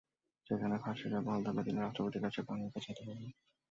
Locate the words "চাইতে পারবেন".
2.85-3.31